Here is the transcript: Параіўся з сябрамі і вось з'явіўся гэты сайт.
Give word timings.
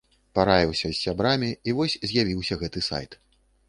Параіўся 0.37 0.87
з 0.93 0.97
сябрамі 1.03 1.51
і 1.69 1.77
вось 1.83 2.01
з'явіўся 2.09 2.61
гэты 2.67 2.79
сайт. 2.93 3.11